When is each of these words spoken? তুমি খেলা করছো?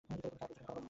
তুমি 0.09 0.29
খেলা 0.29 0.45
করছো? 0.49 0.71